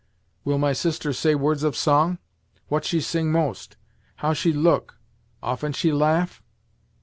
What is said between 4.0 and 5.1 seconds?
how she look